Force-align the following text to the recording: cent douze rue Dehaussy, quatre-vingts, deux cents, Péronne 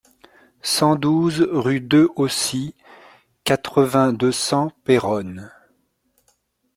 cent 0.63 0.95
douze 0.95 1.47
rue 1.51 1.79
Dehaussy, 1.79 2.73
quatre-vingts, 3.43 4.13
deux 4.13 4.31
cents, 4.31 4.71
Péronne 4.83 5.51